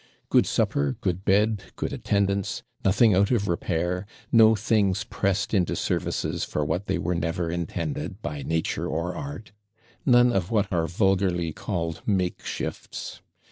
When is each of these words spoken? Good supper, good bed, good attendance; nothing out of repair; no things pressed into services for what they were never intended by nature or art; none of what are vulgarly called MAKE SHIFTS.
Good 0.29 0.47
supper, 0.47 0.97
good 0.99 1.23
bed, 1.25 1.61
good 1.75 1.93
attendance; 1.93 2.63
nothing 2.83 3.13
out 3.13 3.29
of 3.29 3.47
repair; 3.47 4.07
no 4.31 4.55
things 4.55 5.03
pressed 5.03 5.53
into 5.53 5.75
services 5.75 6.43
for 6.43 6.65
what 6.65 6.87
they 6.87 6.97
were 6.97 7.13
never 7.13 7.51
intended 7.51 8.19
by 8.19 8.41
nature 8.41 8.87
or 8.87 9.15
art; 9.15 9.51
none 10.03 10.33
of 10.33 10.49
what 10.49 10.73
are 10.73 10.87
vulgarly 10.87 11.53
called 11.53 12.01
MAKE 12.07 12.43
SHIFTS. 12.43 13.21